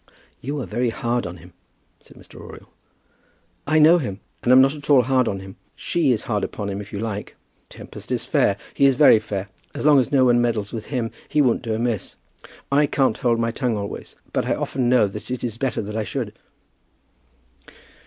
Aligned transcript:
"You 0.39 0.59
are 0.59 0.65
very 0.65 0.89
hard 0.89 1.27
on 1.27 1.37
him," 1.37 1.53
said 1.99 2.17
Mr. 2.17 2.41
Oriel. 2.41 2.73
"I 3.67 3.77
know 3.77 3.99
him; 3.99 4.19
and 4.41 4.51
am 4.51 4.59
not 4.59 4.73
at 4.73 4.89
all 4.89 5.03
hard 5.03 5.27
on 5.27 5.41
him. 5.41 5.57
She 5.75 6.11
is 6.11 6.23
hard 6.23 6.43
upon 6.43 6.71
him 6.71 6.81
if 6.81 6.91
you 6.91 6.97
like. 6.97 7.35
Tempest 7.69 8.11
is 8.11 8.25
fair. 8.25 8.57
He 8.73 8.85
is 8.85 8.95
very 8.95 9.19
fair, 9.19 9.41
and 9.49 9.75
as 9.77 9.85
long 9.85 9.99
as 9.99 10.11
no 10.11 10.25
one 10.25 10.41
meddles 10.41 10.73
with 10.73 10.87
him 10.87 11.11
he 11.29 11.39
won't 11.39 11.61
do 11.61 11.75
amiss. 11.75 12.15
I 12.71 12.87
can't 12.87 13.19
hold 13.19 13.37
my 13.37 13.51
tongue 13.51 13.77
always, 13.77 14.15
but 14.33 14.47
I 14.47 14.55
often 14.55 14.89
know 14.89 15.05
that 15.07 15.29
it 15.29 15.43
is 15.43 15.59
better 15.59 15.83
that 15.83 15.95
I 15.95 16.03
should." 16.03 16.33